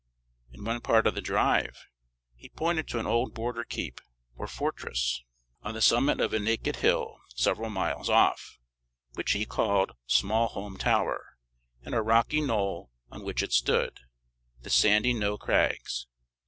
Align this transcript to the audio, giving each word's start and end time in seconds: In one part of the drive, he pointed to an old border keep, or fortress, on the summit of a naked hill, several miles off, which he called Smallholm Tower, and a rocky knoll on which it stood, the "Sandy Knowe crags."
In 0.51 0.63
one 0.63 0.81
part 0.81 1.05
of 1.05 1.13
the 1.13 1.21
drive, 1.21 1.85
he 2.33 2.49
pointed 2.49 2.87
to 2.87 2.97
an 2.97 3.05
old 3.05 3.35
border 3.35 3.63
keep, 3.63 4.01
or 4.35 4.47
fortress, 4.47 5.21
on 5.61 5.75
the 5.75 5.79
summit 5.79 6.19
of 6.19 6.33
a 6.33 6.39
naked 6.39 6.77
hill, 6.77 7.19
several 7.35 7.69
miles 7.69 8.09
off, 8.09 8.57
which 9.13 9.33
he 9.33 9.45
called 9.45 9.91
Smallholm 10.07 10.79
Tower, 10.79 11.37
and 11.83 11.93
a 11.93 12.01
rocky 12.01 12.41
knoll 12.41 12.89
on 13.11 13.23
which 13.23 13.43
it 13.43 13.53
stood, 13.53 13.99
the 14.63 14.71
"Sandy 14.71 15.13
Knowe 15.13 15.37
crags." 15.37 16.07